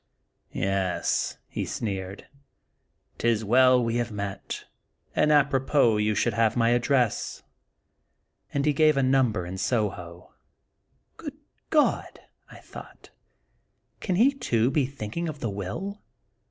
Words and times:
"Yes," 0.55 1.37
he 1.47 1.63
sneered, 1.63 2.25
"'tis 3.19 3.45
well 3.45 3.83
we 3.83 3.97
have 3.97 4.11
met, 4.11 4.65
and 5.15 5.29
ap^ 5.29 5.51
ropos^ 5.51 6.03
you 6.03 6.15
should 6.15 6.33
have 6.33 6.57
my 6.57 6.69
address," 6.69 7.43
and 8.51 8.65
he 8.65 8.73
gave 8.73 8.97
a 8.97 9.03
number 9.03 9.45
in 9.45 9.59
Soho." 9.59 10.33
Good 11.17 11.37
God 11.69 12.19
I" 12.49 12.57
I 12.57 12.59
thought," 12.61 13.11
can 14.01 14.15
he 14.15 14.31
too 14.31 14.71
be 14.71 14.87
thinking 14.87 15.29
of 15.29 15.39
the 15.39 15.51
will?" 15.51 16.01